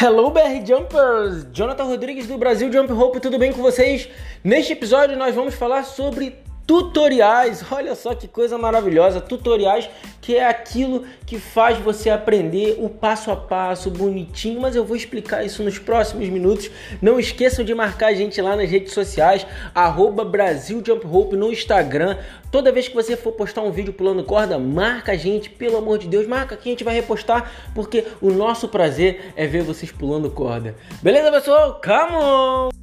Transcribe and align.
Hello 0.00 0.30
BR 0.30 0.64
Jumpers! 0.64 1.44
Jonathan 1.52 1.82
Rodrigues 1.82 2.28
do 2.28 2.38
Brasil 2.38 2.72
Jump 2.72 2.92
Rope, 2.92 3.18
tudo 3.18 3.36
bem 3.36 3.52
com 3.52 3.60
vocês? 3.60 4.08
Neste 4.44 4.72
episódio 4.72 5.16
nós 5.16 5.34
vamos 5.34 5.56
falar 5.56 5.82
sobre 5.82 6.38
tutoriais. 6.68 7.64
Olha 7.72 7.94
só 7.94 8.14
que 8.14 8.28
coisa 8.28 8.58
maravilhosa, 8.58 9.22
tutoriais 9.22 9.88
que 10.20 10.36
é 10.36 10.46
aquilo 10.46 11.06
que 11.24 11.38
faz 11.38 11.78
você 11.78 12.10
aprender 12.10 12.76
o 12.78 12.90
passo 12.90 13.30
a 13.30 13.36
passo 13.36 13.90
bonitinho, 13.90 14.60
mas 14.60 14.76
eu 14.76 14.84
vou 14.84 14.94
explicar 14.94 15.42
isso 15.42 15.62
nos 15.62 15.78
próximos 15.78 16.28
minutos. 16.28 16.70
Não 17.00 17.18
esqueçam 17.18 17.64
de 17.64 17.74
marcar 17.74 18.08
a 18.08 18.14
gente 18.14 18.38
lá 18.42 18.54
nas 18.54 18.70
redes 18.70 18.92
sociais, 18.92 19.46
arroba 19.74 20.26
Brasil 20.26 20.82
Jump 20.84 21.06
Rope 21.06 21.34
no 21.34 21.50
Instagram. 21.50 22.18
Toda 22.52 22.70
vez 22.70 22.86
que 22.88 22.94
você 22.94 23.16
for 23.16 23.32
postar 23.32 23.62
um 23.62 23.70
vídeo 23.70 23.94
pulando 23.94 24.22
corda, 24.22 24.58
marca 24.58 25.12
a 25.12 25.16
gente, 25.16 25.48
pelo 25.48 25.78
amor 25.78 25.96
de 25.96 26.06
Deus, 26.06 26.26
marca 26.26 26.54
que 26.54 26.68
a 26.68 26.72
gente 26.72 26.84
vai 26.84 26.94
repostar, 26.94 27.50
porque 27.74 28.04
o 28.20 28.30
nosso 28.30 28.68
prazer 28.68 29.32
é 29.34 29.46
ver 29.46 29.62
vocês 29.62 29.90
pulando 29.90 30.30
corda. 30.30 30.76
Beleza, 31.02 31.32
pessoal? 31.32 31.80
Come 31.82 32.16
on! 32.22 32.77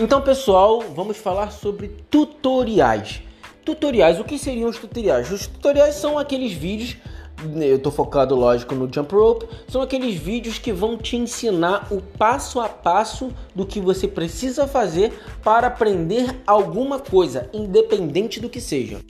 Então, 0.00 0.22
pessoal, 0.22 0.80
vamos 0.94 1.16
falar 1.16 1.50
sobre 1.50 1.88
tutoriais. 2.08 3.20
Tutoriais, 3.64 4.20
o 4.20 4.24
que 4.24 4.38
seriam 4.38 4.70
os 4.70 4.78
tutoriais? 4.78 5.28
Os 5.32 5.48
tutoriais 5.48 5.96
são 5.96 6.16
aqueles 6.16 6.52
vídeos, 6.52 6.96
eu 7.56 7.74
estou 7.74 7.90
focado, 7.90 8.36
lógico, 8.36 8.76
no 8.76 8.88
jump 8.92 9.12
rope, 9.12 9.48
são 9.66 9.82
aqueles 9.82 10.14
vídeos 10.14 10.56
que 10.56 10.72
vão 10.72 10.96
te 10.96 11.16
ensinar 11.16 11.88
o 11.90 12.00
passo 12.00 12.60
a 12.60 12.68
passo 12.68 13.32
do 13.56 13.66
que 13.66 13.80
você 13.80 14.06
precisa 14.06 14.68
fazer 14.68 15.12
para 15.42 15.66
aprender 15.66 16.42
alguma 16.46 17.00
coisa, 17.00 17.50
independente 17.52 18.38
do 18.38 18.48
que 18.48 18.60
seja. 18.60 19.00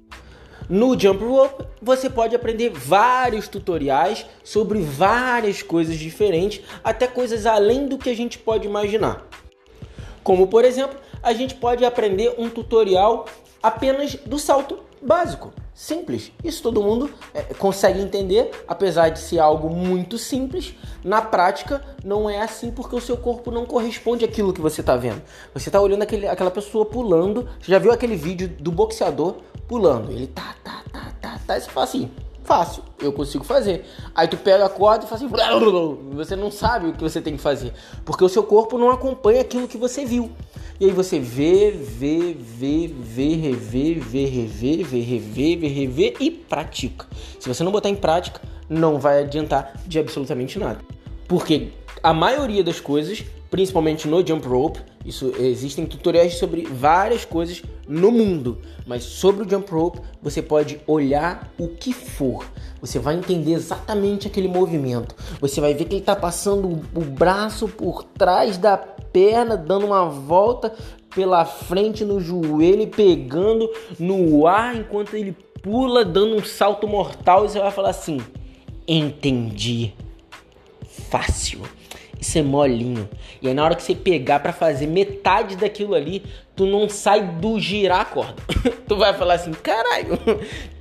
No 0.71 0.99
Jump 0.99 1.23
Rope 1.23 1.67
você 1.83 2.09
pode 2.09 2.35
aprender 2.35 2.71
vários 2.71 3.47
tutoriais 3.47 4.25
sobre 4.43 4.81
várias 4.81 5.61
coisas 5.61 5.99
diferentes, 5.99 6.63
até 6.83 7.07
coisas 7.07 7.45
além 7.45 7.87
do 7.87 7.99
que 7.99 8.09
a 8.09 8.17
gente 8.17 8.39
pode 8.39 8.67
imaginar. 8.67 9.29
Como 10.23 10.47
por 10.47 10.65
exemplo, 10.65 10.99
a 11.23 11.33
gente 11.33 11.55
pode 11.55 11.85
aprender 11.85 12.35
um 12.39 12.49
tutorial 12.49 13.27
apenas 13.63 14.15
do 14.15 14.39
salto 14.39 14.79
básico, 15.01 15.53
simples. 15.75 16.33
Isso 16.43 16.63
todo 16.63 16.83
mundo 16.83 17.11
é, 17.33 17.43
consegue 17.55 18.01
entender, 18.01 18.51
apesar 18.67 19.11
de 19.11 19.19
ser 19.19 19.39
algo 19.39 19.71
muito 19.71 20.19
simples. 20.19 20.75
Na 21.05 21.23
prática, 21.23 21.83
não 22.05 22.29
é 22.29 22.41
assim 22.41 22.71
porque 22.71 22.97
o 22.97 23.01
seu 23.01 23.17
corpo 23.17 23.51
não 23.51 23.65
corresponde 23.65 24.25
àquilo 24.25 24.53
que 24.53 24.61
você 24.61 24.81
está 24.81 24.97
vendo. 24.97 25.23
Você 25.55 25.69
está 25.69 25.81
olhando 25.81 26.03
aquele, 26.03 26.27
aquela 26.27 26.51
pessoa 26.51 26.85
pulando. 26.85 27.49
Você 27.61 27.71
já 27.71 27.79
viu 27.79 27.93
aquele 27.93 28.17
vídeo 28.17 28.49
do 28.49 28.73
boxeador 28.73 29.37
pulando? 29.67 30.11
Ele 30.11 30.27
tá, 30.27 30.55
tá, 30.65 30.83
tá, 30.93 31.13
tá, 31.21 31.41
tá. 31.47 31.57
E 31.57 31.61
você 31.61 31.71
fala 31.71 31.85
assim: 31.85 32.11
Fácil, 32.49 32.83
eu 32.99 33.13
consigo 33.13 33.45
fazer. 33.45 33.85
Aí 34.15 34.27
tu 34.27 34.39
pega 34.39 34.65
a 34.65 34.71
corda 34.71 35.05
e 35.05 35.07
faz 35.07 35.23
assim, 35.23 35.31
você 36.17 36.35
não 36.35 36.51
sabe 36.51 36.87
o 36.87 36.93
que 36.95 37.03
você 37.03 37.21
tem 37.21 37.37
que 37.37 37.43
fazer, 37.43 37.75
porque 38.07 38.25
o 38.25 38.29
seu 38.29 38.43
corpo 38.43 38.79
não 38.79 38.91
acompanha 38.91 39.43
aquilo 39.43 39.69
que 39.69 39.77
você 39.77 40.07
viu. 40.07 40.31
E 40.81 40.87
aí 40.87 40.91
você 40.91 41.21
vê, 41.21 41.71
vê, 41.71 42.35
vê, 42.35 42.89
vê, 42.89 43.35
revê, 43.35 43.95
vê, 44.01 44.25
revê, 44.25 44.83
vê, 44.83 45.01
revê, 45.01 45.57
vê, 45.57 45.69
revê 45.69 46.15
e 46.19 46.31
pratica. 46.31 47.07
Se 47.39 47.47
você 47.47 47.63
não 47.63 47.71
botar 47.71 47.91
em 47.91 47.95
prática, 47.95 48.41
não 48.67 48.99
vai 48.99 49.25
adiantar 49.25 49.75
de 49.87 49.99
absolutamente 49.99 50.59
nada. 50.59 50.81
Porque 51.29 51.69
a 52.03 52.15
maioria 52.15 52.65
das 52.65 52.81
coisas, 52.81 53.23
principalmente 53.51 54.09
no 54.09 54.27
jump 54.27 54.49
rope, 54.49 54.81
isso 55.05 55.35
existem 55.39 55.85
tutoriais 55.85 56.39
sobre 56.39 56.63
várias 56.63 57.27
coisas 57.27 57.63
no 57.89 58.13
mundo, 58.13 58.59
mas 58.87 59.03
sobre 59.03 59.45
o 59.45 59.49
jump 59.49 59.71
rope 59.71 60.01
você 60.23 60.43
pode 60.43 60.81
olhar 60.87 61.53
o 61.59 61.69
que 61.69 61.93
for. 61.93 62.45
Você 62.81 62.99
vai 62.99 63.17
entender 63.17 63.53
exatamente 63.53 64.27
aquele 64.29 64.47
movimento. 64.47 65.15
Você 65.41 65.61
vai 65.61 65.75
ver 65.75 65.87
que 65.87 65.95
ele 65.95 66.03
está 66.03 66.15
passando 66.15 66.69
o 66.95 67.01
braço 67.01 67.67
por 67.67 68.05
trás 68.05 68.59
da 68.59 68.77
perna, 68.77 69.57
dando 69.57 69.87
uma 69.87 70.05
volta 70.05 70.75
pela 71.15 71.45
frente 71.45 72.05
no 72.05 72.21
joelho, 72.21 72.87
pegando 72.89 73.69
no 73.99 74.47
ar 74.47 74.77
enquanto 74.77 75.15
ele 75.15 75.35
pula, 75.63 76.05
dando 76.05 76.37
um 76.37 76.45
salto 76.45 76.87
mortal. 76.87 77.45
E 77.45 77.49
você 77.49 77.59
vai 77.59 77.71
falar 77.73 77.91
assim: 77.91 78.21
Entendi 78.87 79.95
fácil. 81.11 81.61
Isso 82.21 82.39
é 82.39 82.43
molinho. 82.43 83.09
E 83.41 83.49
aí 83.49 83.55
na 83.55 83.65
hora 83.65 83.75
que 83.75 83.83
você 83.83 83.95
pegar 83.95 84.41
para 84.41 84.53
fazer 84.53 84.87
metade 84.87 85.57
daquilo 85.57 85.95
ali, 85.95 86.25
tu 86.57 86.67
não 86.67 86.89
sai 86.89 87.23
do 87.23 87.61
girar 87.61 88.01
a 88.01 88.05
corda. 88.05 88.43
tu 88.89 88.97
vai 88.97 89.15
falar 89.15 89.35
assim, 89.35 89.53
caralho, 89.53 90.19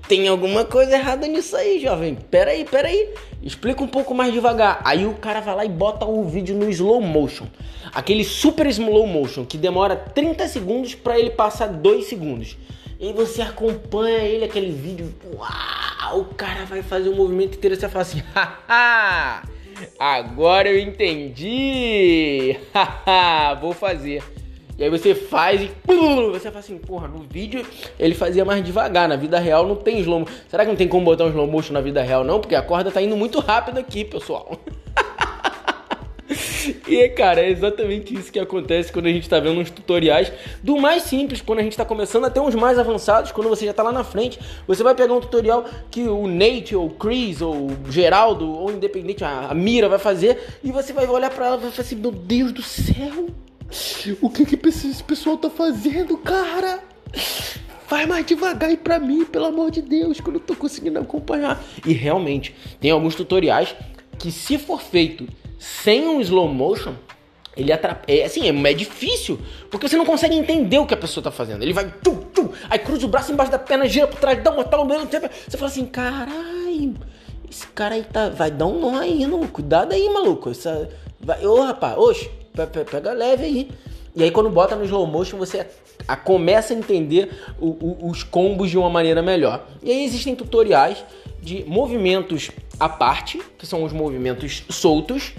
tem 0.07 0.27
alguma 0.27 0.65
coisa 0.65 0.95
errada 0.95 1.27
nisso 1.27 1.55
aí, 1.55 1.79
jovem. 1.79 2.15
Pera 2.15 2.51
aí, 2.51 2.65
pera 2.65 2.87
aí. 2.87 3.13
Explica 3.43 3.83
um 3.83 3.87
pouco 3.87 4.15
mais 4.15 4.33
devagar. 4.33 4.81
Aí 4.83 5.05
o 5.05 5.13
cara 5.13 5.41
vai 5.41 5.55
lá 5.55 5.65
e 5.65 5.69
bota 5.69 6.05
o 6.05 6.23
vídeo 6.23 6.55
no 6.55 6.69
slow 6.69 7.01
motion. 7.01 7.45
Aquele 7.93 8.23
super 8.23 8.65
slow 8.67 9.05
motion 9.05 9.45
que 9.45 9.57
demora 9.57 9.95
30 9.95 10.47
segundos 10.47 10.95
para 10.95 11.19
ele 11.19 11.29
passar 11.29 11.67
2 11.67 12.05
segundos. 12.05 12.57
E 12.99 13.13
você 13.13 13.43
acompanha 13.43 14.19
ele, 14.19 14.45
aquele 14.45 14.71
vídeo. 14.71 15.13
Uau! 15.35 16.21
O 16.21 16.25
cara 16.25 16.65
vai 16.65 16.81
fazer 16.81 17.09
um 17.09 17.15
movimento 17.15 17.57
inteiro 17.57 17.75
e 17.75 17.79
fala 17.79 18.01
assim, 18.01 18.23
haha! 18.33 19.56
Agora 19.99 20.69
eu 20.69 20.79
entendi! 20.79 22.57
Vou 23.61 23.73
fazer. 23.73 24.23
E 24.77 24.83
aí 24.83 24.89
você 24.91 25.15
faz 25.15 25.59
e 25.61 25.71
você 26.31 26.49
fala 26.49 26.59
assim, 26.59 26.77
porra, 26.77 27.07
no 27.07 27.19
vídeo 27.19 27.65
ele 27.97 28.13
fazia 28.13 28.45
mais 28.45 28.63
devagar, 28.63 29.09
na 29.09 29.15
vida 29.15 29.39
real 29.39 29.67
não 29.67 29.75
tem 29.75 29.99
slow. 29.99 30.27
Será 30.47 30.63
que 30.63 30.69
não 30.69 30.77
tem 30.77 30.87
como 30.87 31.03
botar 31.03 31.23
um 31.23 31.29
slow 31.29 31.47
motion 31.47 31.73
na 31.73 31.81
vida 31.81 32.03
real 32.03 32.23
não? 32.23 32.39
Porque 32.39 32.53
a 32.53 32.61
corda 32.61 32.91
tá 32.91 33.01
indo 33.01 33.17
muito 33.17 33.39
rápido 33.39 33.79
aqui, 33.79 34.05
pessoal. 34.05 34.51
E 36.87 37.09
cara, 37.09 37.41
é 37.41 37.49
exatamente 37.49 38.13
isso 38.13 38.31
que 38.31 38.39
acontece 38.39 38.91
quando 38.91 39.07
a 39.07 39.09
gente 39.09 39.23
está 39.23 39.39
vendo 39.39 39.59
uns 39.59 39.69
tutoriais 39.69 40.31
do 40.63 40.77
mais 40.77 41.03
simples, 41.03 41.41
quando 41.41 41.59
a 41.59 41.63
gente 41.63 41.73
está 41.73 41.85
começando 41.85 42.25
até 42.25 42.41
uns 42.41 42.55
mais 42.55 42.79
avançados, 42.79 43.31
quando 43.31 43.49
você 43.49 43.65
já 43.65 43.71
está 43.71 43.83
lá 43.83 43.91
na 43.91 44.03
frente, 44.03 44.39
você 44.67 44.83
vai 44.83 44.95
pegar 44.95 45.13
um 45.13 45.19
tutorial 45.19 45.65
que 45.89 46.03
o 46.03 46.27
Nate 46.27 46.75
ou 46.75 46.87
o 46.87 46.89
Chris 46.91 47.41
ou 47.41 47.67
o 47.67 47.91
Geraldo 47.91 48.49
ou 48.49 48.71
independente 48.71 49.23
a, 49.23 49.53
Mira 49.53 49.89
vai 49.89 49.99
fazer 49.99 50.37
e 50.63 50.71
você 50.71 50.93
vai 50.93 51.07
olhar 51.07 51.29
para 51.29 51.47
ela 51.47 51.57
e 51.57 51.61
vai 51.61 51.71
falar 51.71 51.85
assim: 51.85 51.95
"Meu 51.95 52.11
Deus 52.11 52.51
do 52.51 52.61
céu! 52.61 53.27
O 54.21 54.29
que 54.29 54.45
que 54.45 54.67
esse 54.67 55.03
pessoal 55.03 55.37
tá 55.37 55.49
fazendo, 55.49 56.17
cara?" 56.17 56.79
Vai 57.89 58.05
mais 58.05 58.25
devagar 58.25 58.69
aí 58.69 58.75
pra 58.75 58.99
mim, 58.99 59.23
pelo 59.23 59.45
amor 59.45 59.71
de 59.71 59.81
Deus, 59.81 60.19
que 60.19 60.27
eu 60.27 60.33
não 60.33 60.41
tô 60.41 60.53
conseguindo 60.53 60.99
acompanhar. 60.99 61.63
E 61.85 61.93
realmente, 61.93 62.53
tem 62.81 62.91
alguns 62.91 63.15
tutoriais 63.15 63.73
que, 64.19 64.29
se 64.29 64.57
for 64.57 64.81
feito 64.81 65.25
sem 65.57 66.07
um 66.07 66.21
slow 66.21 66.47
motion, 66.47 66.93
ele 67.55 67.71
atrapalha. 67.71 68.19
É, 68.19 68.23
assim, 68.23 68.47
é, 68.47 68.71
é, 68.71 68.73
difícil, 68.73 69.39
porque 69.71 69.87
você 69.89 69.97
não 69.97 70.05
consegue 70.05 70.35
entender 70.35 70.77
o 70.77 70.85
que 70.85 70.93
a 70.93 70.97
pessoa 70.97 71.23
tá 71.23 71.31
fazendo. 71.31 71.63
Ele 71.63 71.73
vai, 71.73 71.91
tum, 72.03 72.15
tum, 72.15 72.49
aí 72.69 72.77
cruza 72.77 73.05
o 73.05 73.09
braço 73.09 73.31
embaixo 73.31 73.51
da 73.51 73.59
perna, 73.59 73.87
gira 73.87 74.07
pra 74.07 74.19
trás, 74.19 74.43
dá 74.43 74.51
um 74.51 74.63
tal, 74.63 74.85
mesmo 74.85 75.07
tempo. 75.07 75.27
Você 75.47 75.57
fala 75.57 75.71
assim, 75.71 75.85
caralho, 75.85 76.95
esse 77.49 77.65
cara 77.67 77.95
aí 77.95 78.03
tá, 78.03 78.29
vai 78.29 78.51
dar 78.51 78.67
um 78.67 78.79
nó 78.79 78.99
aí, 78.99 79.25
não, 79.25 79.45
cuidado 79.47 79.93
aí, 79.93 80.07
maluco. 80.09 80.51
Essa, 80.51 80.89
vai, 81.19 81.45
ô 81.45 81.63
rapaz, 81.63 81.97
oxe, 81.97 82.29
pega 82.91 83.11
leve 83.13 83.45
aí. 83.45 83.71
E 84.15 84.23
aí 84.23 84.31
quando 84.31 84.49
bota 84.49 84.75
no 84.75 84.85
slow 84.85 85.05
motion, 85.07 85.37
você 85.37 85.65
a, 86.07 86.15
começa 86.15 86.73
a 86.73 86.77
entender 86.77 87.29
o, 87.59 87.67
o, 87.67 88.09
os 88.09 88.23
combos 88.23 88.69
de 88.69 88.77
uma 88.77 88.89
maneira 88.89 89.21
melhor. 89.21 89.67
E 89.81 89.91
aí 89.91 90.03
existem 90.03 90.35
tutoriais 90.35 91.03
de 91.41 91.63
movimentos 91.65 92.51
à 92.79 92.89
parte, 92.89 93.41
que 93.57 93.65
são 93.65 93.83
os 93.83 93.93
movimentos 93.93 94.63
soltos, 94.69 95.33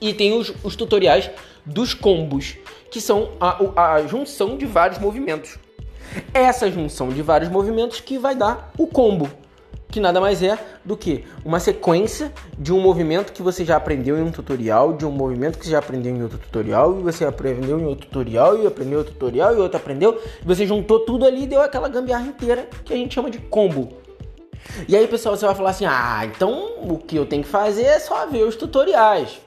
e 0.00 0.14
tem 0.14 0.32
os, 0.32 0.52
os 0.64 0.74
tutoriais 0.74 1.30
dos 1.64 1.94
combos, 1.94 2.56
que 2.90 3.00
são 3.00 3.30
a, 3.40 3.94
a 3.94 4.06
junção 4.06 4.56
de 4.56 4.66
vários 4.66 4.98
movimentos. 4.98 5.58
Essa 6.32 6.70
junção 6.70 7.10
de 7.10 7.22
vários 7.22 7.50
movimentos 7.50 8.00
que 8.00 8.18
vai 8.18 8.34
dar 8.34 8.72
o 8.76 8.86
combo, 8.86 9.30
que 9.90 10.00
nada 10.00 10.20
mais 10.20 10.42
é 10.42 10.58
do 10.84 10.96
que 10.96 11.24
uma 11.44 11.60
sequência 11.60 12.32
de 12.58 12.72
um 12.72 12.80
movimento 12.80 13.32
que 13.32 13.42
você 13.42 13.64
já 13.64 13.76
aprendeu 13.76 14.18
em 14.18 14.22
um 14.22 14.30
tutorial, 14.30 14.92
de 14.92 15.04
um 15.04 15.10
movimento 15.10 15.58
que 15.58 15.64
você 15.64 15.72
já 15.72 15.78
aprendeu 15.78 16.14
em 16.14 16.22
outro 16.22 16.38
tutorial, 16.38 16.98
e 16.98 17.02
você 17.02 17.24
aprendeu 17.24 17.78
em 17.78 17.84
outro 17.84 18.06
tutorial, 18.06 18.60
e 18.60 18.66
aprendeu 18.66 18.98
outro 18.98 19.12
tutorial, 19.12 19.54
e 19.54 19.58
outro 19.58 19.76
aprendeu, 19.76 20.20
e 20.42 20.44
você 20.44 20.66
juntou 20.66 21.00
tudo 21.00 21.26
ali 21.26 21.44
e 21.44 21.46
deu 21.46 21.60
aquela 21.60 21.88
gambiarra 21.88 22.26
inteira 22.26 22.68
que 22.84 22.92
a 22.92 22.96
gente 22.96 23.14
chama 23.14 23.30
de 23.30 23.38
combo. 23.38 23.92
E 24.88 24.96
aí, 24.96 25.06
pessoal, 25.06 25.36
você 25.36 25.46
vai 25.46 25.54
falar 25.54 25.70
assim: 25.70 25.86
ah, 25.86 26.22
então 26.24 26.74
o 26.82 26.98
que 26.98 27.16
eu 27.16 27.26
tenho 27.26 27.42
que 27.42 27.48
fazer 27.48 27.84
é 27.84 27.98
só 27.98 28.26
ver 28.26 28.44
os 28.44 28.56
tutoriais 28.56 29.40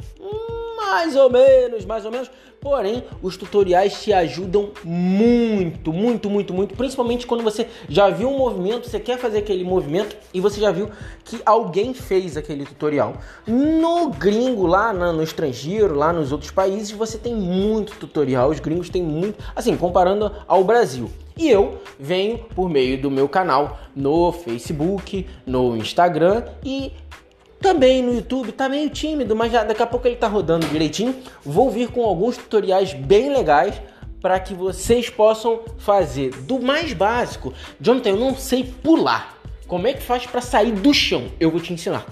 mais 0.94 1.16
ou 1.16 1.30
menos, 1.30 1.86
mais 1.86 2.06
ou 2.06 2.12
menos. 2.12 2.30
Porém, 2.62 3.04
os 3.22 3.36
tutoriais 3.36 4.02
te 4.02 4.14
ajudam 4.14 4.70
muito, 4.86 5.92
muito, 5.92 6.30
muito, 6.30 6.54
muito. 6.54 6.76
Principalmente 6.76 7.28
quando 7.28 7.44
você 7.44 7.68
já 7.90 8.10
viu 8.10 8.30
um 8.30 8.38
movimento, 8.38 8.88
você 8.90 9.00
quer 9.00 9.18
fazer 9.18 9.40
aquele 9.40 9.66
movimento 9.66 10.16
e 10.34 10.40
você 10.40 10.62
já 10.62 10.72
viu 10.72 10.90
que 11.26 11.42
alguém 11.46 11.94
fez 11.94 12.38
aquele 12.38 12.66
tutorial. 12.66 13.16
No 13.46 14.12
gringo, 14.12 14.66
lá 14.66 14.94
no 14.94 15.22
estrangeiro, 15.22 15.96
lá 15.96 16.14
nos 16.14 16.32
outros 16.32 16.52
países, 16.52 16.92
você 16.92 17.18
tem 17.18 17.36
muito 17.36 17.98
tutorial. 17.98 18.50
Os 18.50 18.62
gringos 18.62 18.90
têm 18.90 19.04
muito, 19.04 19.44
assim, 19.56 19.76
comparando 19.76 20.32
ao 20.48 20.64
Brasil. 20.64 21.10
E 21.36 21.50
eu 21.50 21.80
venho 22.00 22.38
por 22.56 22.70
meio 22.70 23.02
do 23.02 23.10
meu 23.10 23.28
canal 23.28 23.80
no 23.96 24.32
Facebook, 24.32 25.28
no 25.46 25.76
Instagram 25.76 26.44
e 26.64 26.92
também 27.64 28.04
no 28.04 28.14
YouTube, 28.14 28.52
tá 28.52 28.68
meio 28.68 28.90
tímido, 28.90 29.36
mas 29.38 29.50
já, 29.50 29.64
daqui 29.64 29.82
a 29.82 29.88
pouco 29.88 30.06
ele 30.06 30.18
tá 30.18 30.28
rodando 30.28 30.68
direitinho. 30.68 31.16
Vou 31.44 31.72
vir 31.72 31.90
com 31.90 32.04
alguns 32.04 32.36
tutoriais 32.36 32.94
bem 32.94 33.34
legais 33.34 33.82
para 34.22 34.38
que 34.38 34.54
vocês 34.54 35.10
possam 35.10 35.62
fazer 35.78 36.32
do 36.42 36.60
mais 36.60 36.92
básico. 36.92 37.54
Jonathan, 37.80 38.10
eu 38.10 38.18
não 38.18 38.36
sei 38.36 38.66
pular. 38.66 39.38
Como 39.66 39.88
é 39.88 39.94
que 39.94 40.04
faz 40.04 40.26
para 40.26 40.42
sair 40.42 40.74
do 40.74 40.94
chão? 40.94 41.32
Eu 41.40 41.50
vou 41.50 41.62
te 41.62 41.72
ensinar. 41.72 42.06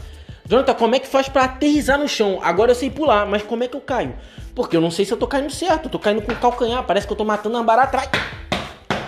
Jonathan, 0.48 0.74
como 0.74 0.96
é 0.96 1.00
que 1.00 1.08
faz 1.08 1.28
para 1.28 1.44
aterrizar 1.44 2.00
no 2.00 2.08
chão? 2.08 2.40
Agora 2.42 2.72
eu 2.72 2.76
sei 2.76 2.90
pular, 2.90 3.26
mas 3.26 3.44
como 3.44 3.64
é 3.64 3.68
que 3.68 3.76
eu 3.76 3.82
caio? 3.82 4.16
Porque 4.56 4.76
eu 4.76 4.82
não 4.82 4.90
sei 4.90 5.04
se 5.04 5.12
eu 5.12 5.18
tô 5.18 5.28
caindo 5.28 5.52
certo. 5.52 5.86
Eu 5.86 5.92
tô 5.92 6.00
caindo 6.00 6.22
com 6.22 6.34
calcanhar. 6.34 6.84
Parece 6.84 7.06
que 7.06 7.12
eu 7.12 7.18
tô 7.18 7.26
matando 7.26 7.58
uma 7.58 7.64
barata. 7.64 8.00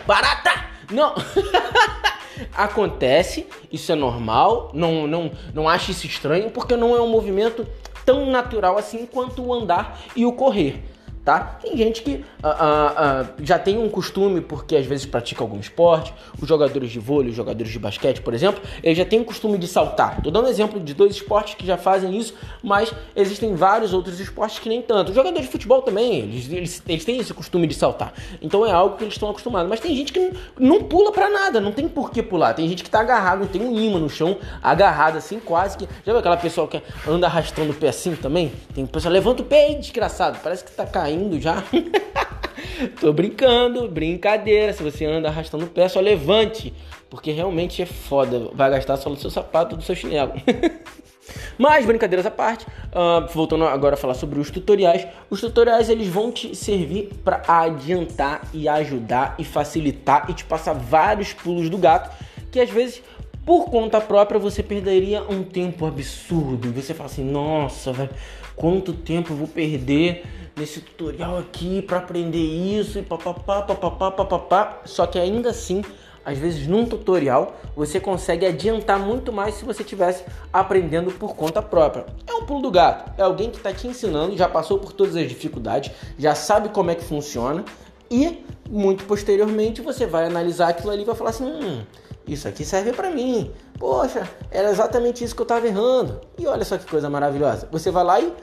Barata! 0.06 0.66
Não! 0.92 1.16
Acontece, 2.56 3.48
isso 3.72 3.92
é 3.92 3.96
normal, 3.96 4.70
não, 4.74 5.08
não, 5.08 5.32
não 5.54 5.68
ache 5.68 5.92
isso 5.92 6.06
estranho, 6.06 6.52
porque 6.52 6.76
não 6.76 6.96
é 6.96 7.02
um 7.02 7.10
movimento 7.10 7.66
tão 8.06 8.30
natural 8.30 8.78
assim 8.78 9.06
quanto 9.06 9.44
o 9.44 9.54
andar 9.54 10.00
e 10.16 10.26
o 10.26 10.34
correr 10.34 10.93
tá? 11.24 11.58
Tem 11.62 11.76
gente 11.78 12.02
que 12.02 12.16
uh, 12.16 12.48
uh, 12.48 13.24
uh, 13.24 13.28
já 13.44 13.58
tem 13.58 13.78
um 13.78 13.90
costume, 13.90 14.42
porque 14.42 14.76
às 14.76 14.86
vezes 14.86 15.06
pratica 15.06 15.44
algum 15.44 15.60
esporte, 15.60 16.14
os 16.42 16.48
jogadores 16.48 16.92
de 16.92 17.00
vôlei, 17.00 17.30
os 17.30 17.36
jogadores 17.36 17.72
de 17.72 17.80
basquete, 17.80 18.22
por 18.22 18.34
exemplo, 18.34 18.62
eles 18.84 18.98
já 18.98 19.06
têm 19.06 19.22
o 19.22 19.26
costume 19.26 19.58
de 19.58 19.68
saltar. 19.68 20.22
Tô 20.22 20.30
dando 20.30 20.50
exemplo 20.50 20.80
de 20.80 20.94
dois 20.94 21.16
esportes 21.16 21.56
que 21.56 21.66
já 21.66 21.78
fazem 21.78 22.18
isso, 22.18 22.34
mas 22.62 22.94
existem 23.16 23.56
vários 23.56 23.94
outros 23.94 24.20
esportes 24.20 24.60
que 24.60 24.68
nem 24.68 24.82
tanto. 24.82 25.10
Os 25.10 25.16
jogadores 25.16 25.46
de 25.46 25.52
futebol 25.52 25.82
também, 25.82 26.20
eles, 26.20 26.52
eles, 26.52 26.84
eles 26.88 27.06
têm 27.06 27.18
esse 27.20 27.34
costume 27.34 27.68
de 27.68 27.74
saltar. 27.74 28.14
Então 28.42 28.66
é 28.66 28.72
algo 28.72 28.98
que 28.98 29.04
eles 29.04 29.14
estão 29.14 29.30
acostumados. 29.30 29.70
Mas 29.70 29.80
tem 29.80 29.96
gente 29.96 30.12
que 30.12 30.34
não, 30.60 30.84
pula 30.84 31.12
para 31.12 31.30
nada, 31.30 31.62
não 31.62 31.72
tem 31.72 31.88
por 31.88 32.12
que 32.12 32.22
pular. 32.22 32.54
Tem 32.54 32.68
gente 32.68 32.84
que 32.84 32.90
tá 32.90 33.00
agarrado, 33.00 33.48
tem 33.48 33.62
um 33.62 33.80
imã 33.80 34.00
no 34.00 34.10
chão, 34.10 34.38
agarrado 34.62 35.18
assim, 35.18 35.40
quase 35.40 35.78
que. 35.78 35.86
Já 36.06 36.12
viu 36.12 36.18
aquela 36.18 36.38
pessoa 36.38 36.68
que 36.68 36.82
anda 37.08 37.28
arrastando 37.28 37.72
o 37.72 37.74
pé 37.74 37.90
assim 37.90 38.16
também? 38.16 38.52
Tem 38.76 38.86
pessoa, 38.86 39.12
levanta 39.12 39.42
o 39.42 39.46
pé 39.46 39.68
aí, 39.68 39.76
desgraçado, 39.76 40.38
parece 40.44 40.66
que 40.66 40.72
tá 40.72 40.86
caindo 40.86 41.13
já. 41.40 41.64
Tô 43.00 43.14
brincando, 43.14 43.88
brincadeira. 43.88 44.74
Se 44.74 44.84
você 44.84 45.06
anda 45.06 45.30
arrastando 45.30 45.66
o 45.66 45.70
pé, 45.70 45.88
só 45.88 46.00
levante. 46.00 46.74
Porque 47.10 47.32
realmente 47.32 47.82
é 47.82 47.86
foda. 47.86 48.50
Vai 48.54 48.70
gastar 48.72 48.98
só 48.98 49.10
no 49.10 49.16
seu 49.16 49.30
sapato 49.30 49.76
do 49.76 49.84
seu 49.84 49.96
chinelo. 49.96 50.34
Mas, 51.58 51.86
brincadeiras 51.86 52.26
à 52.26 52.32
parte, 52.32 52.66
uh, 52.66 53.32
voltando 53.34 53.66
agora 53.66 53.94
a 53.94 53.98
falar 53.98 54.16
sobre 54.16 54.40
os 54.40 54.50
tutoriais. 54.50 55.08
Os 55.30 55.40
tutoriais 55.40 55.90
eles 55.90 56.08
vão 56.08 56.32
te 56.32 56.56
servir 56.56 57.12
para 57.24 57.42
adiantar 57.48 58.42
e 58.54 58.68
ajudar 58.68 59.36
e 59.38 59.46
facilitar 59.46 60.30
e 60.30 60.34
te 60.34 60.44
passar 60.44 60.74
vários 60.74 61.32
pulos 61.32 61.70
do 61.70 61.78
gato 61.78 62.10
que 62.52 62.60
às 62.60 62.70
vezes 62.70 63.02
por 63.46 63.66
conta 63.66 64.00
própria 64.00 64.40
você 64.40 64.64
perderia 64.64 65.22
um 65.24 65.44
tempo 65.44 65.86
absurdo. 65.86 66.72
Você 66.74 66.94
fala 66.94 67.10
assim: 67.10 67.24
nossa, 67.24 67.92
velho, 67.92 68.10
quanto 68.56 68.94
tempo 68.94 69.34
eu 69.34 69.38
vou 69.38 69.48
perder 69.48 70.24
nesse 70.56 70.82
tutorial 70.82 71.38
aqui 71.38 71.82
para 71.82 71.98
aprender 71.98 72.38
isso 72.38 73.00
e 73.00 73.02
papapá, 73.02 73.62
papapá, 73.62 74.12
papapá. 74.12 74.82
Só 74.86 75.06
que 75.06 75.20
ainda 75.20 75.50
assim, 75.50 75.84
às 76.24 76.38
vezes 76.38 76.68
num 76.68 76.86
tutorial, 76.86 77.56
você 77.76 78.00
consegue 78.00 78.46
adiantar 78.46 79.00
muito 79.00 79.32
mais 79.32 79.56
se 79.56 79.66
você 79.66 79.84
estivesse 79.84 80.24
aprendendo 80.52 81.12
por 81.12 81.36
conta 81.36 81.62
própria. 81.62 82.06
É 82.28 82.34
um 82.34 82.46
pulo 82.46 82.62
do 82.62 82.72
gato. 82.72 83.12
É 83.18 83.24
alguém 83.24 83.50
que 83.50 83.58
está 83.58 83.74
te 83.74 83.88
ensinando, 83.88 84.38
já 84.38 84.48
passou 84.48 84.80
por 84.80 84.94
todas 84.94 85.16
as 85.16 85.28
dificuldades, 85.28 85.92
já 86.18 86.36
sabe 86.36 86.70
como 86.70 86.92
é 86.92 86.96
que 86.96 87.04
funciona 87.04 87.64
e 88.10 88.46
muito 88.70 89.06
posteriormente 89.06 89.82
você 89.82 90.06
vai 90.06 90.26
analisar 90.26 90.70
aquilo 90.70 90.92
ali 90.92 91.02
e 91.02 91.06
vai 91.06 91.16
falar 91.16 91.32
assim: 91.32 91.46
hum, 91.46 91.84
isso 92.28 92.48
aqui 92.48 92.64
serve 92.64 92.94
para 92.94 93.10
mim. 93.10 93.52
Poxa, 93.80 94.30
era 94.52 94.70
exatamente 94.70 95.24
isso 95.24 95.36
que 95.36 95.42
eu 95.42 95.46
estava 95.46 95.68
errando. 95.68 96.22
E 96.38 96.46
olha 96.46 96.64
só 96.64 96.78
que 96.78 96.86
coisa 96.86 97.10
maravilhosa. 97.10 97.68
Você 97.72 97.92
vai 97.92 98.04
lá 98.04 98.22
e 98.22 98.34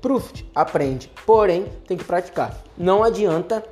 Proof, 0.00 0.32
aprende, 0.54 1.10
porém 1.26 1.66
tem 1.86 1.96
que 1.96 2.04
praticar. 2.04 2.56
Não 2.76 3.02
adianta 3.02 3.62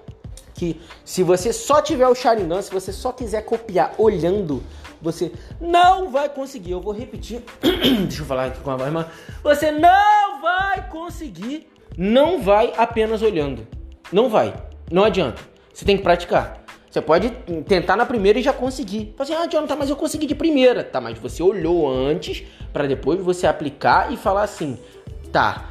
que 0.54 0.80
se 1.04 1.22
você 1.22 1.52
só 1.52 1.80
tiver 1.80 2.06
o 2.08 2.14
Sharingan, 2.14 2.60
se 2.60 2.70
você 2.70 2.92
só 2.92 3.12
quiser 3.12 3.42
copiar 3.42 3.94
olhando, 3.96 4.62
você 5.00 5.32
não 5.60 6.10
vai 6.10 6.28
conseguir. 6.28 6.72
Eu 6.72 6.80
vou 6.80 6.92
repetir. 6.92 7.42
Deixa 7.62 8.22
eu 8.22 8.26
falar 8.26 8.46
aqui 8.46 8.60
com 8.60 8.70
a 8.70 8.76
voz, 8.76 8.92
mas 8.92 9.06
você 9.42 9.70
não 9.70 10.42
vai 10.42 10.88
conseguir. 10.90 11.69
Não 11.96 12.42
vai 12.42 12.72
apenas 12.76 13.22
olhando. 13.22 13.66
Não 14.12 14.28
vai. 14.28 14.54
Não 14.90 15.04
adianta. 15.04 15.40
Você 15.72 15.84
tem 15.84 15.96
que 15.96 16.02
praticar. 16.02 16.64
Você 16.90 17.02
pode 17.02 17.31
tentar 17.66 17.96
na 17.96 18.06
primeira 18.06 18.38
e 18.38 18.42
já 18.42 18.52
conseguir. 18.52 19.14
Fala 19.16 19.31
assim, 19.31 19.34
ah, 19.34 19.46
Jonathan, 19.46 19.76
mas 19.76 19.90
eu 19.90 19.96
consegui 19.96 20.26
de 20.26 20.34
primeira. 20.34 20.82
Tá, 20.82 21.00
mas 21.00 21.19
você 21.19 21.42
olhou 21.42 21.88
antes 21.90 22.44
para 22.72 22.86
depois 22.86 23.20
você 23.20 23.46
aplicar 23.46 24.12
e 24.12 24.16
falar 24.16 24.42
assim, 24.42 24.78
tá, 25.31 25.69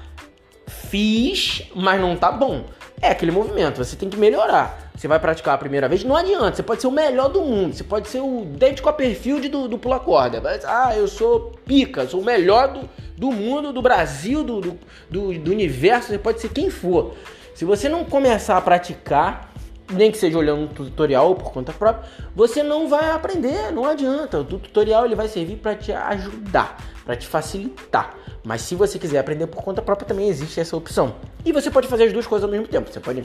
fiz, 0.89 1.63
mas 1.75 1.99
não 1.99 2.15
tá 2.15 2.31
bom. 2.31 2.65
É 3.01 3.09
aquele 3.09 3.31
movimento, 3.31 3.77
você 3.77 3.95
tem 3.95 4.09
que 4.09 4.17
melhorar. 4.17 4.91
Você 4.95 5.07
vai 5.07 5.19
praticar 5.19 5.53
a 5.53 5.57
primeira 5.57 5.87
vez, 5.87 6.03
não 6.03 6.15
adianta. 6.15 6.55
Você 6.55 6.63
pode 6.63 6.81
ser 6.81 6.87
o 6.87 6.91
melhor 6.91 7.29
do 7.29 7.41
mundo, 7.41 7.75
você 7.75 7.83
pode 7.83 8.07
ser 8.07 8.19
o 8.19 8.45
David 8.45 8.81
Copperfield 8.81 9.47
do, 9.49 9.67
do 9.67 9.77
pula 9.77 9.99
corda. 9.99 10.41
Ah, 10.65 10.95
eu 10.95 11.07
sou 11.07 11.51
pica, 11.63 12.07
sou 12.07 12.21
o 12.21 12.25
melhor 12.25 12.73
do, 12.73 12.89
do 13.15 13.31
mundo, 13.31 13.71
do 13.71 13.81
Brasil, 13.81 14.43
do, 14.43 14.59
do, 14.59 14.79
do, 15.09 15.37
do 15.37 15.51
universo. 15.51 16.07
Você 16.07 16.17
pode 16.17 16.41
ser 16.41 16.49
quem 16.49 16.71
for. 16.71 17.13
Se 17.53 17.65
você 17.65 17.87
não 17.87 18.03
começar 18.03 18.57
a 18.57 18.61
praticar, 18.61 19.51
nem 19.91 20.11
que 20.11 20.17
seja 20.17 20.37
olhando 20.37 20.63
um 20.63 20.67
tutorial 20.67 21.35
por 21.35 21.51
conta 21.51 21.71
própria, 21.71 22.09
você 22.35 22.63
não 22.63 22.87
vai 22.87 23.11
aprender, 23.11 23.71
não 23.71 23.85
adianta. 23.85 24.39
O 24.39 24.43
tutorial 24.43 25.05
ele 25.05 25.15
vai 25.15 25.27
servir 25.27 25.57
para 25.57 25.75
te 25.75 25.91
ajudar, 25.91 26.77
para 27.07 27.15
te 27.15 27.25
facilitar. 27.25 28.13
Mas 28.43 28.61
se 28.61 28.75
você 28.75 28.99
quiser 28.99 29.19
aprender 29.19 29.47
por 29.47 29.63
conta 29.63 29.81
própria, 29.81 30.05
também 30.05 30.27
existe 30.27 30.59
essa 30.59 30.75
opção. 30.75 31.15
E 31.45 31.53
você 31.53 31.71
pode 31.71 31.87
fazer 31.87 32.03
as 32.03 32.13
duas 32.13 32.27
coisas 32.27 32.43
ao 32.43 32.51
mesmo 32.51 32.67
tempo. 32.67 32.91
Você 32.91 32.99
pode 32.99 33.23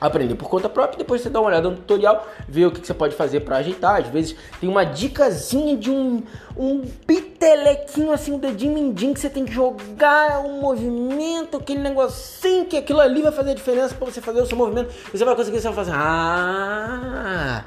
aprender 0.00 0.34
por 0.34 0.48
conta 0.48 0.68
própria, 0.68 0.98
depois 0.98 1.20
você 1.20 1.30
dá 1.30 1.38
uma 1.40 1.48
olhada 1.48 1.70
no 1.70 1.76
tutorial, 1.76 2.26
ver 2.48 2.66
o 2.66 2.72
que 2.72 2.84
você 2.84 2.92
pode 2.92 3.14
fazer 3.14 3.40
para 3.40 3.58
ajeitar. 3.58 4.00
Às 4.00 4.08
vezes 4.08 4.34
tem 4.60 4.68
uma 4.68 4.82
dicasinha 4.84 5.76
de 5.76 5.90
um, 5.90 6.24
um 6.56 6.80
pitelequinho 7.06 8.10
assim, 8.10 8.32
um 8.32 8.38
dedinho 8.38 8.74
mindinho 8.74 9.14
que 9.14 9.20
você 9.20 9.30
tem 9.30 9.44
que 9.44 9.52
jogar 9.52 10.40
um 10.40 10.60
movimento, 10.60 11.56
aquele 11.56 11.80
negocinho 11.80 12.64
que 12.64 12.76
aquilo 12.76 13.00
ali 13.00 13.22
vai 13.22 13.30
fazer 13.30 13.52
a 13.52 13.54
diferença 13.54 13.94
para 13.94 14.10
você 14.10 14.20
fazer 14.20 14.40
o 14.40 14.46
seu 14.46 14.56
movimento. 14.56 14.92
Você 15.12 15.24
vai 15.24 15.36
conseguir, 15.36 15.60
você 15.60 15.68
vai 15.68 15.76
fazer, 15.76 15.92
ah, 15.94 17.64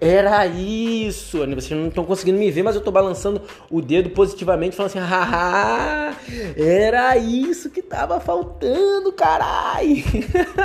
era 0.00 0.46
isso! 0.46 1.38
Vocês 1.38 1.70
não 1.70 1.88
estão 1.88 2.04
conseguindo 2.04 2.38
me 2.38 2.50
ver, 2.50 2.62
mas 2.62 2.74
eu 2.74 2.80
estou 2.80 2.92
balançando 2.92 3.40
o 3.70 3.80
dedo 3.80 4.10
positivamente, 4.10 4.76
falando 4.76 4.90
assim: 4.90 4.98
haha, 4.98 6.16
era 6.56 7.16
isso 7.16 7.70
que 7.70 7.80
tava 7.80 8.20
faltando, 8.20 9.12
carai! 9.12 10.04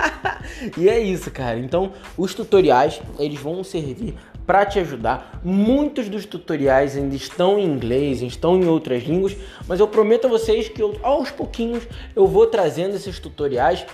e 0.78 0.90
é 0.90 1.00
isso, 1.00 1.32
cara. 1.32 1.58
Então, 1.58 1.94
os 2.18 2.34
tutoriais, 2.34 3.02
eles 3.18 3.40
vão 3.40 3.64
servir 3.64 4.16
para 4.46 4.66
te 4.66 4.80
ajudar. 4.80 5.40
Muitos 5.44 6.10
dos 6.10 6.26
tutoriais 6.26 6.98
ainda 6.98 7.16
estão 7.16 7.58
em 7.58 7.66
inglês, 7.66 8.22
estão 8.22 8.58
em 8.58 8.68
outras 8.68 9.04
línguas, 9.04 9.38
mas 9.68 9.80
eu 9.80 9.88
prometo 9.88 10.26
a 10.26 10.30
vocês 10.30 10.68
que 10.68 10.82
eu, 10.82 10.98
aos 11.04 11.32
pouquinhos 11.32 11.88
eu 12.16 12.28
vou 12.28 12.48
trazendo 12.48 12.96
esses 12.96 13.18
tutoriais 13.20 13.86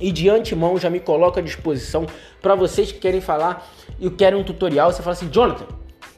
e 0.00 0.10
de 0.10 0.28
antemão 0.28 0.78
já 0.78 0.88
me 0.88 0.98
coloco 0.98 1.38
à 1.38 1.42
disposição 1.42 2.06
para 2.40 2.54
vocês 2.54 2.90
que 2.90 2.98
querem 2.98 3.20
falar 3.20 3.70
e 4.00 4.10
querem 4.10 4.38
um 4.38 4.44
tutorial. 4.44 4.92
Você 4.92 5.02
fala 5.02 5.12
assim, 5.12 5.28
Jonathan, 5.28 5.66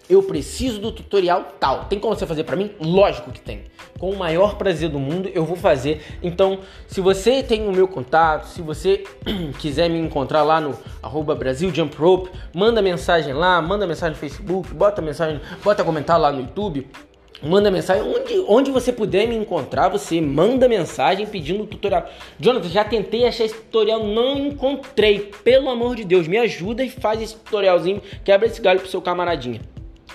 eu 0.08 0.22
preciso 0.22 0.80
do 0.80 0.92
tutorial 0.92 1.54
tal. 1.58 1.84
Tem 1.84 1.98
como 1.98 2.14
você 2.14 2.26
fazer 2.26 2.44
para 2.44 2.56
mim? 2.56 2.72
Lógico 2.80 3.30
que 3.30 3.40
tem. 3.40 3.64
Com 3.98 4.10
o 4.10 4.16
maior 4.16 4.56
prazer 4.56 4.88
do 4.88 4.98
mundo 4.98 5.30
eu 5.32 5.44
vou 5.44 5.56
fazer. 5.56 6.02
Então, 6.22 6.60
se 6.86 7.00
você 7.00 7.42
tem 7.42 7.66
o 7.66 7.72
meu 7.72 7.88
contato, 7.88 8.46
se 8.46 8.60
você 8.60 9.04
quiser 9.58 9.88
me 9.88 9.98
encontrar 9.98 10.42
lá 10.42 10.60
no 10.60 10.76
arroba 11.02 11.38
Rope, 11.98 12.30
manda 12.54 12.82
mensagem 12.82 13.32
lá, 13.32 13.60
manda 13.62 13.86
mensagem 13.86 14.14
no 14.14 14.18
Facebook, 14.18 14.72
bota 14.74 15.00
mensagem, 15.00 15.40
bota 15.62 15.84
comentar 15.84 16.18
lá 16.18 16.32
no 16.32 16.40
YouTube 16.40 16.88
Manda 17.42 17.70
mensagem. 17.70 18.02
Onde, 18.02 18.44
onde 18.46 18.70
você 18.70 18.92
puder 18.92 19.26
me 19.26 19.34
encontrar, 19.34 19.88
você 19.88 20.20
manda 20.20 20.68
mensagem 20.68 21.26
pedindo 21.26 21.66
tutorial. 21.66 22.08
Jonathan, 22.38 22.68
já 22.68 22.84
tentei 22.84 23.26
achar 23.26 23.44
esse 23.44 23.54
tutorial, 23.54 24.04
não 24.04 24.38
encontrei. 24.38 25.32
Pelo 25.42 25.68
amor 25.68 25.96
de 25.96 26.04
Deus, 26.04 26.28
me 26.28 26.38
ajuda 26.38 26.84
e 26.84 26.90
faz 26.90 27.20
esse 27.20 27.34
tutorialzinho. 27.34 28.00
Quebra 28.24 28.46
esse 28.46 28.60
galho 28.60 28.80
pro 28.80 28.88
seu 28.88 29.02
camaradinha. 29.02 29.60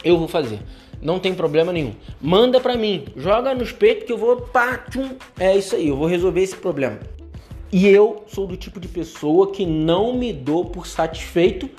Eu 0.04 0.18
vou 0.18 0.28
fazer. 0.28 0.60
Não 1.02 1.20
tem 1.20 1.34
problema 1.34 1.74
nenhum. 1.74 1.94
Manda 2.22 2.60
pra 2.60 2.76
mim. 2.76 3.06
Joga 3.16 3.54
nos 3.54 3.72
peitos 3.72 4.06
que 4.06 4.14
eu 4.14 4.18
vou. 4.18 4.38
Pá, 4.38 4.78
tchum. 4.78 5.10
É 5.40 5.56
isso 5.56 5.76
aí, 5.76 5.90
eu 5.90 5.98
vou 5.98 6.08
resolver 6.08 6.42
esse 6.42 6.56
problema. 6.56 7.00
E 7.72 7.86
eu 7.88 8.24
sou 8.28 8.48
do 8.48 8.56
tipo 8.56 8.80
de 8.80 8.88
pessoa 8.88 9.52
que 9.52 9.66
não 9.66 10.14
me 10.14 10.32
dou 10.32 10.66
por 10.66 10.88
satisfeito 10.88 11.70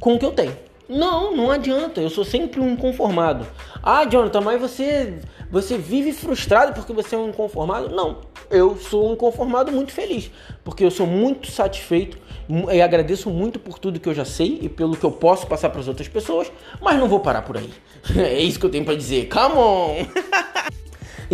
com 0.00 0.14
o 0.14 0.18
que 0.18 0.24
eu 0.24 0.32
tenho. 0.32 0.56
Não, 0.88 1.34
não 1.34 1.50
adianta. 1.50 2.00
Eu 2.00 2.10
sou 2.10 2.24
sempre 2.24 2.60
um 2.60 2.70
inconformado. 2.70 3.46
Ah, 3.82 4.04
Jonathan, 4.04 4.40
mas 4.40 4.60
você 4.60 5.18
você 5.50 5.78
vive 5.78 6.12
frustrado 6.12 6.72
porque 6.72 6.92
você 6.92 7.14
é 7.14 7.18
um 7.18 7.28
inconformado? 7.28 7.88
Não. 7.88 8.22
Eu 8.50 8.76
sou 8.76 9.10
um 9.10 9.12
inconformado 9.14 9.70
muito 9.70 9.92
feliz, 9.92 10.30
porque 10.64 10.84
eu 10.84 10.90
sou 10.90 11.06
muito 11.06 11.50
satisfeito 11.50 12.18
e 12.72 12.82
agradeço 12.82 13.30
muito 13.30 13.58
por 13.58 13.78
tudo 13.78 14.00
que 14.00 14.08
eu 14.08 14.14
já 14.14 14.24
sei 14.24 14.58
e 14.62 14.68
pelo 14.68 14.96
que 14.96 15.04
eu 15.04 15.12
posso 15.12 15.46
passar 15.46 15.70
para 15.70 15.80
as 15.80 15.88
outras 15.88 16.08
pessoas, 16.08 16.50
mas 16.80 16.98
não 16.98 17.08
vou 17.08 17.20
parar 17.20 17.42
por 17.42 17.56
aí. 17.56 17.70
É 18.18 18.38
isso 18.38 18.60
que 18.60 18.66
eu 18.66 18.70
tenho 18.70 18.84
para 18.84 18.96
dizer. 18.96 19.28
Come 19.28 19.56
on! 19.56 20.06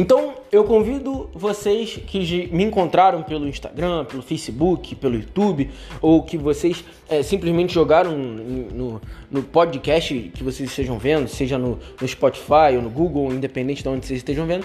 Então 0.00 0.32
eu 0.50 0.64
convido 0.64 1.28
vocês 1.34 2.00
que 2.06 2.48
me 2.50 2.64
encontraram 2.64 3.22
pelo 3.22 3.46
Instagram, 3.46 4.06
pelo 4.06 4.22
Facebook, 4.22 4.94
pelo 4.94 5.14
YouTube, 5.14 5.70
ou 6.00 6.22
que 6.22 6.38
vocês 6.38 6.82
é, 7.06 7.22
simplesmente 7.22 7.74
jogaram 7.74 8.16
no, 8.16 8.98
no, 9.30 9.42
podcast 9.42 10.14
que 10.34 10.42
vocês 10.42 10.70
estejam 10.70 10.98
vendo, 10.98 11.28
seja 11.28 11.58
no, 11.58 11.78
no 12.00 12.08
Spotify 12.08 12.76
ou 12.76 12.80
no 12.80 12.88
Google, 12.88 13.30
independente 13.30 13.82
de 13.82 13.90
onde 13.90 14.06
vocês 14.06 14.20
estejam 14.20 14.46
vendo, 14.46 14.64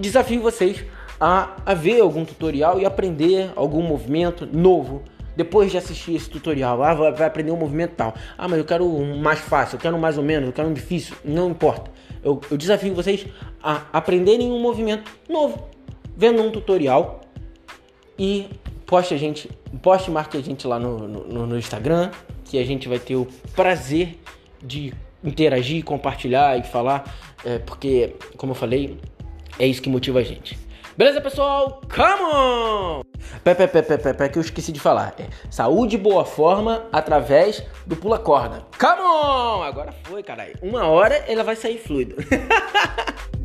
desafio 0.00 0.42
vocês 0.42 0.84
a, 1.20 1.54
a 1.64 1.72
ver 1.72 2.00
algum 2.00 2.24
tutorial 2.24 2.80
e 2.80 2.84
aprender 2.84 3.52
algum 3.54 3.82
movimento 3.82 4.48
novo 4.52 5.04
depois 5.36 5.70
de 5.70 5.76
assistir 5.76 6.14
esse 6.14 6.30
tutorial, 6.30 6.82
ah, 6.82 6.94
vai 7.12 7.26
aprender 7.26 7.50
um 7.50 7.56
movimento 7.56 7.92
tal. 7.96 8.14
Ah, 8.38 8.48
mas 8.48 8.58
eu 8.58 8.64
quero 8.64 8.84
um 8.84 9.18
mais 9.18 9.38
fácil, 9.38 9.76
eu 9.76 9.80
quero 9.80 9.96
um 9.96 10.00
mais 10.00 10.16
ou 10.16 10.24
menos, 10.24 10.48
eu 10.48 10.52
quero 10.52 10.68
um 10.68 10.72
difícil. 10.72 11.14
Não 11.24 11.50
importa. 11.50 11.90
Eu, 12.24 12.40
eu 12.50 12.56
desafio 12.56 12.94
vocês 12.94 13.26
a 13.62 13.82
aprenderem 13.92 14.50
um 14.50 14.60
movimento 14.60 15.10
novo, 15.28 15.68
vendo 16.16 16.42
um 16.42 16.50
tutorial 16.50 17.20
e 18.18 18.48
poste 18.86 19.12
a 19.12 19.16
gente, 19.16 19.50
poste 19.82 20.10
marque 20.10 20.36
a 20.36 20.40
gente 20.40 20.66
lá 20.66 20.78
no, 20.78 21.06
no, 21.06 21.46
no 21.46 21.58
Instagram, 21.58 22.10
que 22.44 22.58
a 22.58 22.64
gente 22.64 22.88
vai 22.88 22.98
ter 22.98 23.16
o 23.16 23.26
prazer 23.54 24.18
de 24.62 24.92
interagir, 25.22 25.84
compartilhar 25.84 26.58
e 26.58 26.62
falar, 26.62 27.14
é, 27.44 27.58
porque, 27.58 28.14
como 28.36 28.52
eu 28.52 28.56
falei, 28.56 28.98
é 29.58 29.66
isso 29.66 29.82
que 29.82 29.88
motiva 29.88 30.20
a 30.20 30.22
gente. 30.22 30.58
Beleza, 30.96 31.20
pessoal? 31.20 31.82
Come 31.94 32.22
on! 32.22 33.02
Pé, 33.44 33.54
pé, 33.54 33.66
pé, 33.66 33.82
pé, 33.82 33.98
pé, 33.98 34.14
pé, 34.14 34.28
que 34.30 34.38
eu 34.38 34.40
esqueci 34.40 34.72
de 34.72 34.80
falar. 34.80 35.14
É 35.18 35.26
saúde 35.50 35.96
e 35.96 35.98
boa 35.98 36.24
forma 36.24 36.86
através 36.90 37.62
do 37.86 37.94
pula-corda. 37.94 38.62
Come 38.80 39.02
on! 39.02 39.62
Agora 39.62 39.92
foi, 40.04 40.22
caralho. 40.22 40.54
Uma 40.62 40.86
hora 40.86 41.16
ela 41.28 41.44
vai 41.44 41.54
sair 41.54 41.76
fluido. 41.76 42.16